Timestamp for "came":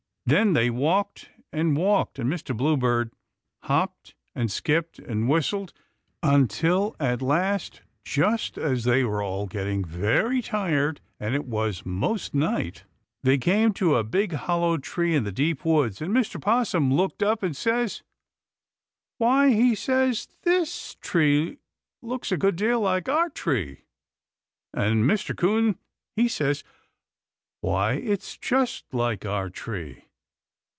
13.37-13.73